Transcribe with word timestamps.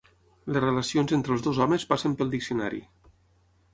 Les 0.53 0.63
relacions 0.63 1.13
entre 1.19 1.35
els 1.39 1.45
dos 1.49 1.59
homes 1.67 1.85
passen 1.93 2.17
pel 2.23 2.33
diccionari. 2.35 2.83